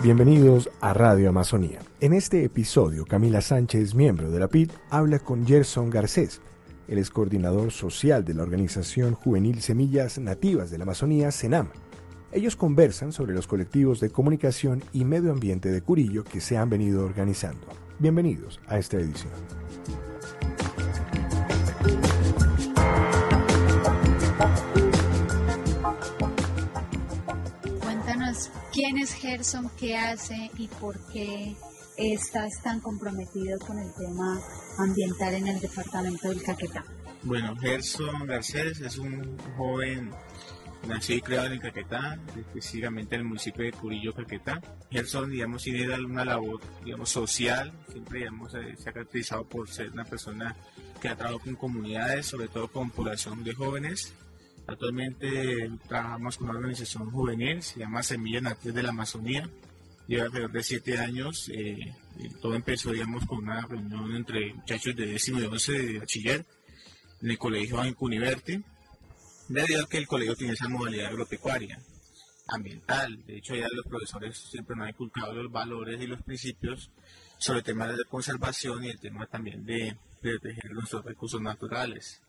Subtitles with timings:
[0.00, 1.80] Bienvenidos a Radio Amazonía.
[2.00, 6.40] En este episodio, Camila Sánchez, miembro de la PID, habla con Gerson Garcés.
[6.86, 11.70] Él es coordinador social de la organización juvenil Semillas Nativas de la Amazonía, SENAM.
[12.30, 16.70] Ellos conversan sobre los colectivos de comunicación y medio ambiente de Curillo que se han
[16.70, 17.66] venido organizando.
[17.98, 19.32] Bienvenidos a esta edición.
[28.88, 29.70] ¿Quién es Gerson?
[29.78, 30.50] ¿Qué hace?
[30.56, 31.54] ¿Y por qué
[31.98, 34.40] estás tan comprometido con el tema
[34.78, 36.86] ambiental en el departamento del Caquetá?
[37.22, 40.10] Bueno, Gerson Garcés es un joven
[40.86, 44.62] nacido y creado en Caquetá, específicamente en el municipio de Curillo, Caquetá.
[44.90, 50.06] Gerson, digamos, tiene una labor, digamos, social, siempre, digamos, se ha caracterizado por ser una
[50.06, 50.56] persona
[50.98, 54.14] que ha trabajado con comunidades, sobre todo con población de jóvenes,
[54.68, 59.48] Actualmente trabajamos con una organización juvenil, se llama Semillas Nativas de la Amazonía.
[60.06, 61.50] Lleva alrededor de siete años.
[61.54, 61.94] Eh,
[62.42, 66.44] todo empezó, digamos, con una reunión entre muchachos de décimo y once de bachiller
[67.22, 68.62] en el colegio en Cuniverte,
[69.48, 71.80] debido a que el colegio tiene esa modalidad agropecuaria,
[72.48, 73.24] ambiental.
[73.24, 76.90] De hecho, ya los profesores siempre nos han inculcado los valores y los principios
[77.38, 82.20] sobre temas de conservación y el tema también de proteger nuestros recursos naturales.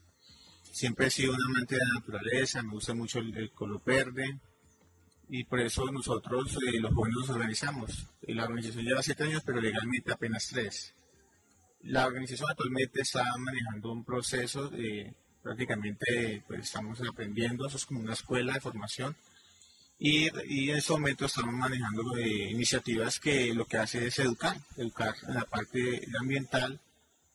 [0.71, 4.39] Siempre he sido un amante de la naturaleza, me gusta mucho el, color verde
[5.29, 8.07] y por eso nosotros, eh, los jóvenes, nos organizamos.
[8.21, 10.93] La organización lleva siete años, pero legalmente apenas tres.
[11.83, 18.01] La organización actualmente está manejando un proceso de prácticamente pues, estamos aprendiendo, eso es como
[18.01, 19.15] una escuela de formación.
[19.97, 24.57] Y, y en este momento estamos manejando eh, iniciativas que lo que hace es educar,
[24.77, 26.79] educar en la parte ambiental,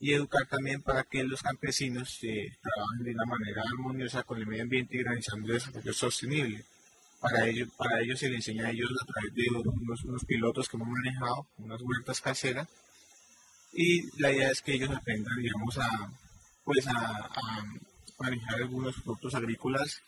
[0.00, 4.46] y educar también para que los campesinos eh, trabajen de una manera armoniosa con el
[4.46, 6.64] medio ambiente y realizando desarrollo sostenible.
[7.20, 10.76] Para ello, para ello se les enseña a ellos a través de unos, pilotos que
[10.76, 12.68] hemos manejado, unas huertas caseras,
[13.72, 15.88] y la idea es que ellos aprendan, digamos, a,
[16.64, 17.30] pues a,
[18.18, 20.02] manejar algunos productos agrícolas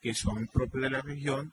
[0.00, 1.52] que son propios de la región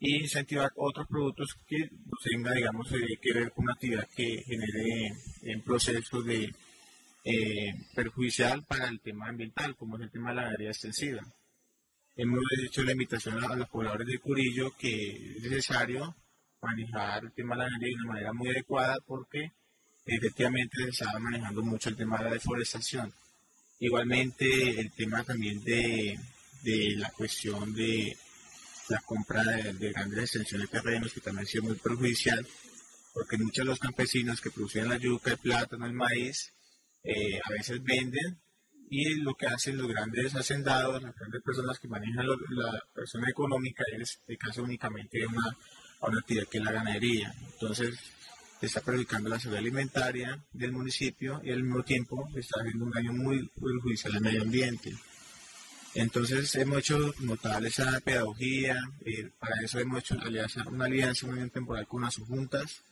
[0.00, 1.88] y incentivar otros productos que
[2.24, 6.52] tengan, digamos, eh, que ver con una actividad que genere en procesos de
[7.24, 11.22] eh, perjudicial para el tema ambiental, como es el tema de la ganadería extensiva.
[12.16, 16.14] Hemos hecho la invitación a, los pobladores de Curillo que es necesario
[16.60, 19.52] manejar el tema de la ganadería de una manera muy adecuada porque
[20.04, 23.12] efectivamente se estaba manejando mucho el tema de la deforestación.
[23.78, 26.18] Igualmente el tema también de,
[26.62, 28.16] de la cuestión de
[28.90, 32.46] la compra de, grandes extensiones de terrenos que también ha sido muy perjudicial
[33.14, 36.52] porque muchos de los campesinos que producían la yuca, el plátano, el maíz,
[37.02, 38.40] eh, a veces venden
[38.90, 43.84] y lo que hacen los grandes hacendados, las grandes personas que manejan la persona económica
[43.96, 45.56] es de caso únicamente una,
[46.00, 47.32] una actividad que es la ganadería.
[47.52, 47.98] Entonces
[48.58, 52.90] se está perjudicando la seguridad alimentaria del municipio y al mismo tiempo está haciendo un
[52.90, 54.92] daño muy perjudicial al medio ambiente.
[55.94, 60.16] Entonces hemos hecho notar esa pedagogía, eh, para eso hemos hecho
[60.66, 62.82] una alianza muy temporal con las subjuntas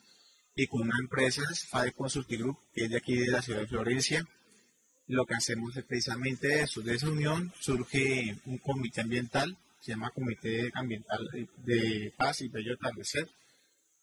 [0.58, 3.68] y con una empresa, FADE Consulting Group, que es de aquí de la ciudad de
[3.68, 4.26] Florencia.
[5.06, 6.82] Lo que hacemos es precisamente eso.
[6.82, 11.28] De esa unión surge un comité ambiental, se llama Comité Ambiental
[11.58, 13.28] de Paz y Bello Atardecer.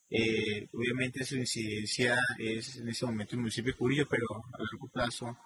[0.10, 4.58] Eh, obviamente su incidencia es en este momento en el municipio de Curillo, pero a
[4.58, 5.38] largo plazo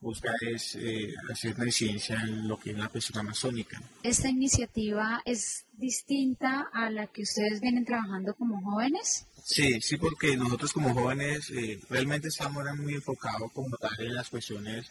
[0.00, 3.80] busca es eh, hacer una incidencia en lo que es la pesca amazónica.
[4.02, 9.26] ¿Esta iniciativa es distinta a la que ustedes vienen trabajando como jóvenes?
[9.44, 14.28] Sí, sí, porque nosotros como jóvenes eh, realmente estamos muy enfocados como tal en las
[14.28, 14.90] cuestiones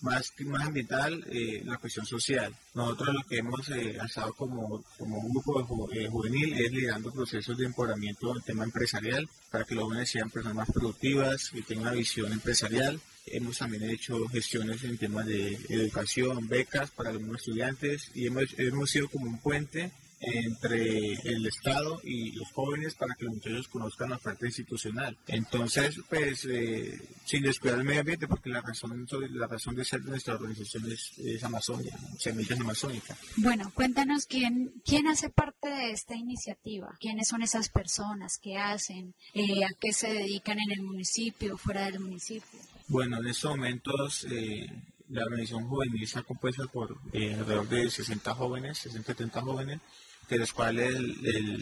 [0.00, 2.54] más, más ambiental, eh, la cuestión social.
[2.74, 7.66] Nosotros lo que hemos eh, estado como, como un grupo juvenil es liderando procesos de
[7.66, 11.88] empoderamiento en el tema empresarial para que los jóvenes sean personas más productivas y tengan
[11.88, 18.10] una visión empresarial Hemos también hecho gestiones en temas de educación, becas para algunos estudiantes
[18.14, 19.90] y hemos, hemos sido como un puente
[20.20, 25.16] entre el Estado y los jóvenes para que los muchachos conozcan la oferta institucional.
[25.26, 30.02] Entonces, pues, eh, sin descuidar el medio ambiente, porque la razón, la razón de ser
[30.02, 33.18] de nuestra organización es, es Amazonia, Semillas Amazónicas.
[33.36, 39.14] Bueno, cuéntanos quién, quién hace parte de esta iniciativa, quiénes son esas personas, qué hacen,
[39.32, 42.60] eh, a qué se dedican en el municipio, fuera del municipio.
[42.90, 44.66] Bueno, en estos momentos eh,
[45.10, 49.80] la organización juvenil está compuesta por alrededor de 60 jóvenes, 60, 70 jóvenes,
[50.28, 50.96] de los cuales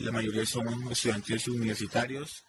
[0.00, 2.44] la mayoría son estudiantes universitarios.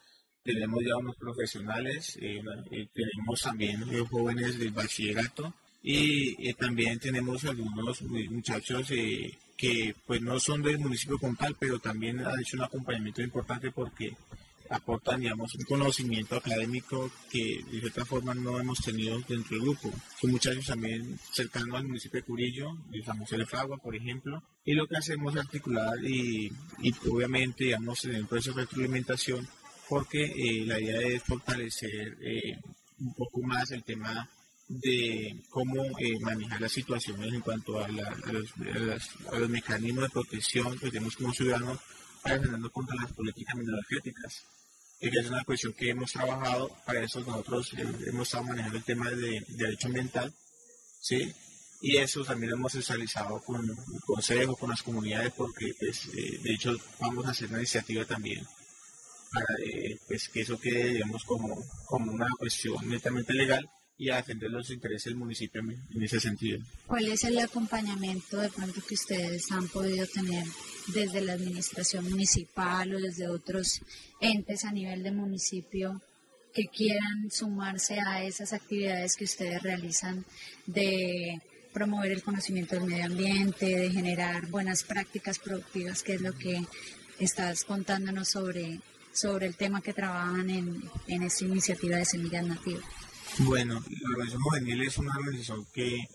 [0.45, 2.41] Tenemos ya unos profesionales, eh,
[2.71, 5.53] eh, tenemos también eh, jóvenes del bachillerato
[5.83, 8.87] y también tenemos algunos muchachos
[9.57, 13.71] que pues no son del municipio como tal, pero también han hecho un acompañamiento importante
[13.71, 14.15] porque
[14.69, 19.91] aportan, digamos, un conocimiento académico que de cierta forma no hemos tenido dentro del grupo.
[20.19, 22.77] Son muchachos también cercanos al municipio de Curillo,
[23.19, 26.51] José de Fragua, por ejemplo, y lo que hacemos es articular y,
[27.09, 29.47] obviamente, digamos, en el proceso de retroalimentación,
[29.87, 32.59] porque eh, la idea es fortalecer eh,
[32.99, 34.29] un poco más el tema
[34.67, 41.15] de cómo eh, manejar las situaciones en cuanto a, los, mecanismos de protección que tenemos
[41.15, 41.79] como ciudadanos
[42.21, 42.39] para
[42.69, 44.43] contra las políticas energéticas
[44.99, 49.09] es una cuestión que hemos trabajado, para eso nosotros eh, hemos estado manejando el tema
[49.09, 50.33] de, derecho ambiental,
[51.01, 51.33] ¿sí?
[51.81, 56.39] Y eso también lo hemos socializado con el consejo, con las comunidades, porque pues, eh,
[56.43, 58.45] de hecho vamos a hacer una iniciativa también
[59.31, 63.69] para eh, pues, que eso quede, digamos, como, como una cuestión netamente legal
[63.99, 66.59] y a defender los intereses del municipio en ese sentido.
[66.87, 70.45] ¿Cuál es el acompañamiento de pronto que ustedes han podido tener
[70.87, 73.81] desde la administración municipal o desde otros
[74.21, 76.01] entes a nivel de municipio
[76.53, 80.25] que quieran sumarse a esas actividades que ustedes realizan
[80.65, 81.41] de
[81.73, 86.63] promover el conocimiento del medio ambiente, de generar buenas prácticas productivas, que es lo que
[87.19, 88.79] estás contándonos sobre,
[89.11, 92.85] sobre el tema que trabajan en, en esta iniciativa de Semillas Nativas.
[93.37, 96.07] Bueno, la organización juvenil es una organización que,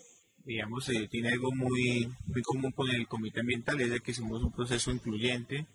[0.44, 4.42] digamos, eh, tiene algo muy, muy común con el comité ambiental, es de que somos
[4.42, 5.66] un proceso incluyente.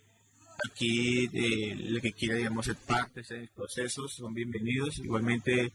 [0.70, 5.00] Aquí eh, el que quiera, digamos, ser parte de estos procesos son bienvenidos.
[5.00, 5.72] Igualmente,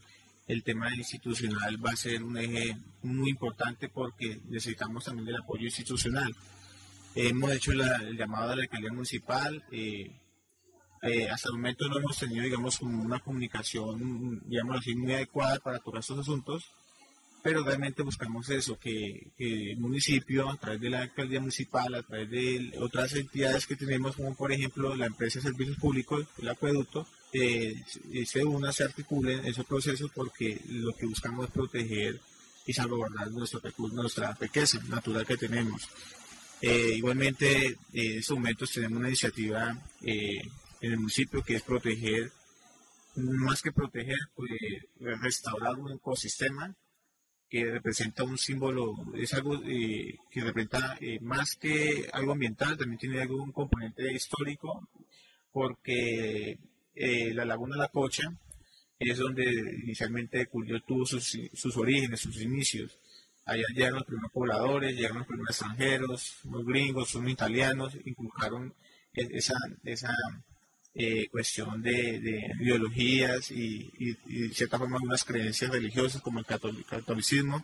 [0.47, 5.65] el tema institucional va a ser un eje muy importante porque necesitamos también del apoyo
[5.65, 6.33] institucional.
[7.15, 9.63] hemos hecho el llamado a la alcaldía municipal.
[9.71, 10.11] Eh,
[11.05, 15.77] eh, hasta el momento no hemos tenido, digamos, una comunicación, digamos así, muy adecuada para
[15.77, 16.65] todos estos asuntos,
[17.43, 22.31] pero realmente buscamos eso, que, el municipio, a través de la alcaldía municipal, a través
[22.31, 27.05] de otras entidades que tenemos, como por ejemplo la empresa de servicios públicos, el acueducto,
[27.33, 27.83] eh,
[28.25, 32.19] se una, se articulen esos procesos porque lo que buscamos es proteger
[32.65, 33.61] y salvaguardar nuestro,
[33.91, 35.87] nuestra riqueza natural que tenemos.
[36.61, 39.77] Eh, igualmente, en estos momentos tenemos una iniciativa
[40.85, 42.31] en el municipio, que es proteger,
[43.15, 44.51] más que proteger, pues
[44.99, 46.75] restaurar un ecosistema
[47.49, 52.99] que representa un símbolo, es algo eh, que representa eh, más que algo ambiental, también
[52.99, 54.87] tiene algún componente histórico,
[55.51, 56.59] porque
[56.93, 58.23] eh, la laguna La Cocha
[58.99, 59.43] es donde
[59.83, 62.99] inicialmente Cuyo tuvo sus, sus orígenes, sus inicios.
[63.45, 68.73] Allá llegaron los primeros pobladores, llegaron los primeros extranjeros, los gringos, los italianos, inculcaron
[69.13, 70.13] esa, esa
[70.97, 77.63] eh, cuestión de, ideologías y, de cierta forma algunas creencias religiosas como el catolicismo.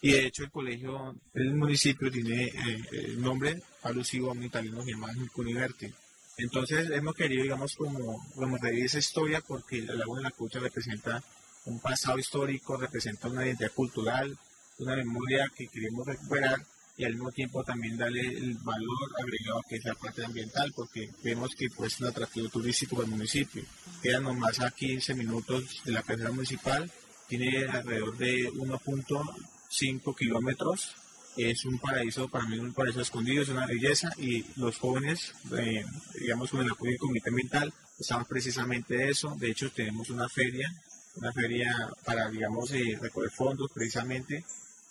[0.00, 4.84] Y de hecho el colegio, el municipio tiene eh, el nombre alusivo a un italiano
[4.84, 5.92] llamado Cuniverti.
[6.36, 10.60] Entonces hemos querido, digamos, como, como revivir esa historia porque la Laguna de la Cucha
[10.60, 11.22] representa
[11.64, 14.36] un pasado histórico, representa una identidad cultural,
[14.78, 16.58] una memoria que queremos recuperar
[16.98, 21.08] y al mismo tiempo también darle el valor agregado que es la parte ambiental, porque
[21.22, 23.62] vemos que pues, es un atractivo turístico del municipio.
[24.02, 26.90] Quedan nomás a 15 minutos de la cabecera municipal,
[27.28, 30.96] tiene alrededor de 1.5 kilómetros,
[31.36, 35.84] es un paraíso, para mí un paraíso escondido, es una belleza y los jóvenes, eh,
[36.18, 40.68] digamos con el apoyo del comité ambiental, estamos precisamente eso, de hecho tenemos una feria,
[41.14, 41.72] una feria
[42.04, 44.44] para, digamos, eh, recoger fondos precisamente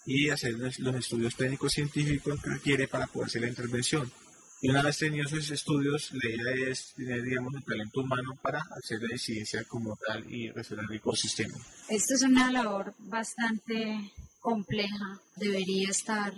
[0.08, 4.10] y hacer los estudios técnicos científicos que requiere para poder hacer la intervención.
[4.62, 8.66] Y una vez tenidos esos estudios, la idea es tener, digamos, el talento humano para
[8.76, 11.56] hacer la ciencia como tal y resolver el ecosistema.
[11.90, 16.34] Esto es una labor bastante compleja, debería estar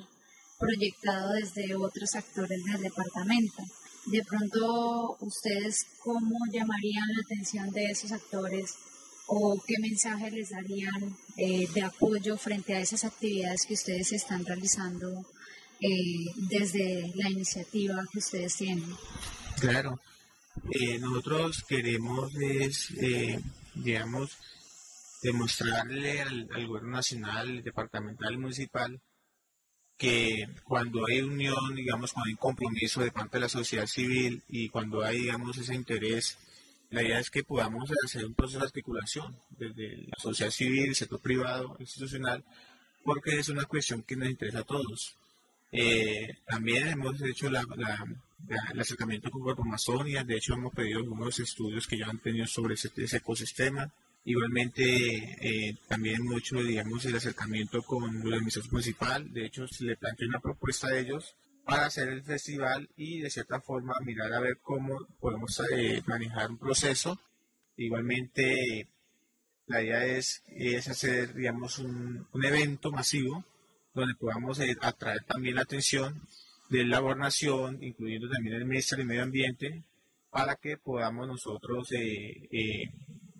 [0.57, 3.63] proyectado desde otros actores del departamento.
[4.07, 8.73] De pronto, ¿ustedes cómo llamarían la atención de esos actores
[9.31, 14.43] o qué mensaje les darían eh, de apoyo frente a esas actividades que ustedes están
[14.43, 15.23] realizando
[15.79, 18.91] eh, desde la iniciativa que ustedes tienen.
[19.59, 19.99] Claro,
[20.71, 22.91] eh, nosotros queremos es,
[23.75, 24.35] digamos,
[25.21, 28.99] demostrarle al, gobierno nacional, departamental, municipal,
[29.95, 34.69] que cuando hay unión, digamos, cuando hay compromiso de parte de la sociedad civil y
[34.69, 36.37] cuando hay, digamos, ese interés,
[36.89, 40.95] la idea es que podamos hacer un proceso de articulación desde la sociedad civil, el
[40.95, 42.43] sector privado, institucional,
[43.03, 45.15] porque es una cuestión que nos interesa a todos.
[45.71, 51.85] Eh, también hemos hecho el acercamiento con Grupo Amazonia, de hecho hemos pedido algunos estudios
[51.87, 53.91] que ya han tenido sobre ese ecosistema
[54.25, 54.83] Igualmente,
[55.41, 59.33] eh, también hecho, digamos, el acercamiento con la administración municipal.
[59.33, 61.35] De hecho, se le planteó una propuesta a ellos
[61.69, 66.49] para hacer el festival y de cierta forma mirar a ver cómo podemos eh, manejar
[66.49, 67.19] un proceso.
[67.77, 68.89] Igualmente,
[69.67, 73.45] la idea es, es hacer, digamos, un, evento masivo
[73.93, 76.23] donde podamos eh, atraer también la atención
[76.69, 79.83] de la gobernación, incluyendo también el Ministerio de Medio Ambiente,
[80.31, 81.91] para que podamos nosotros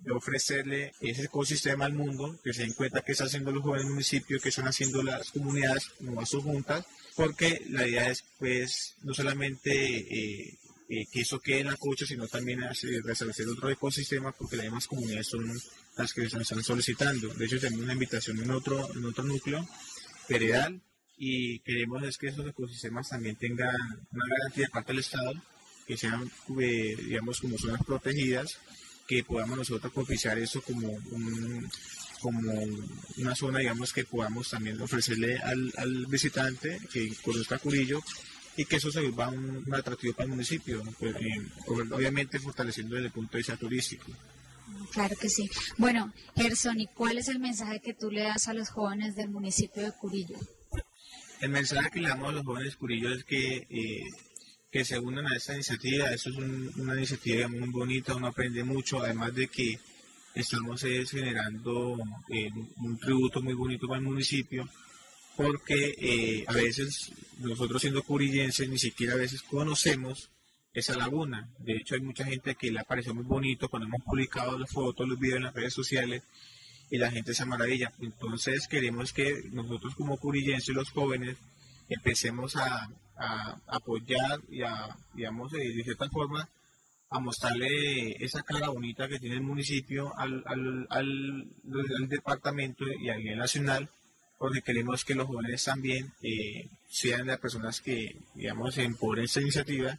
[0.02, 3.90] de ofrecerle ese ecosistema al mundo, que se den cuenta que están haciendo los jóvenes
[3.90, 6.84] municipios, que están haciendo las comunidades, no sus juntas,
[7.16, 12.06] porque la idea es pues no solamente eh, eh, que eso quede en la cocha,
[12.06, 12.60] sino también
[13.04, 15.60] restablecer otro ecosistema, porque las demás comunidades son
[15.96, 17.28] las que están solicitando.
[17.34, 19.68] De hecho, tenemos una invitación en otro, en otro núcleo,
[20.26, 20.80] Peredal,
[21.16, 23.68] y queremos es que esos ecosistemas también tengan
[24.10, 25.32] una garantía de parte del Estado,
[25.86, 26.30] que sean,
[26.60, 28.58] eh, digamos, como zonas protegidas,
[29.10, 30.96] que podamos nosotros propiciar eso como
[32.20, 32.52] como
[33.16, 38.00] una zona, digamos, que podamos también ofrecerle al, visitante que conozca Curillo
[38.56, 43.06] y que eso se vuelva un, atractivo para el municipio, pues, eh, obviamente fortaleciendo desde
[43.06, 44.12] el punto de vista turístico.
[44.92, 45.50] Claro que sí.
[45.76, 49.30] Bueno, Gerson, ¿y cuál es el mensaje que tú le das a los jóvenes del
[49.30, 50.36] municipio de Curillo?
[51.40, 54.04] El mensaje que le damos a los jóvenes de Curillo es que eh,
[54.70, 56.10] que se unan a esta iniciativa.
[56.10, 59.78] Eso es una iniciativa muy bonita, uno aprende mucho, además de que
[60.34, 61.98] estamos generando
[62.28, 64.68] eh, un tributo muy bonito para el municipio,
[65.36, 70.30] porque eh, a veces nosotros siendo curillenses ni siquiera a veces conocemos
[70.72, 71.48] esa laguna.
[71.58, 74.70] De hecho hay mucha gente que le ha parecido muy bonito cuando hemos publicado las
[74.70, 76.22] fotos, los videos en las redes sociales
[76.90, 77.92] y la gente se maravilla.
[78.00, 81.36] Entonces queremos que nosotros como curillenses, los jóvenes,
[81.88, 82.88] empecemos a,
[83.66, 86.48] apoyar y a, digamos, de cierta forma,
[87.10, 91.48] a mostrarle esa cara bonita que tiene el municipio al, al, al,
[92.08, 93.88] departamento y a nivel nacional,
[94.38, 99.98] porque queremos que los jóvenes también eh, sean las personas que, digamos, empoderen esta iniciativa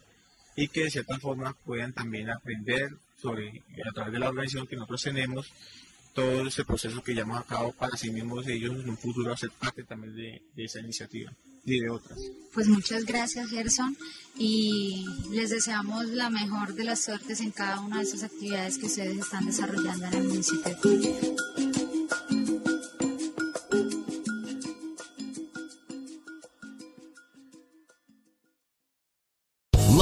[0.56, 4.76] y que de cierta forma puedan también aprender sobre, a través de la organización que
[4.76, 5.52] nosotros tenemos,
[6.14, 9.50] todo ese proceso que llevamos a cabo para sí mismos ellos en un futuro hacer
[9.50, 11.32] parte también de esa iniciativa
[11.64, 12.18] y de otras.
[12.52, 13.96] Pues muchas gracias Gerson
[14.36, 18.86] y les deseamos la mejor de las suertes en cada una de esas actividades que
[18.86, 20.76] ustedes están desarrollando en el municipio